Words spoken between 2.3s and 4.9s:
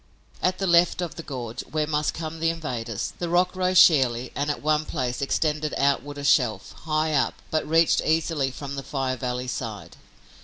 the invaders, the rock rose sheerly and at one